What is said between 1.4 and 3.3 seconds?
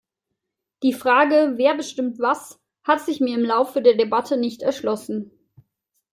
"Wer bestimmt was?" hat sich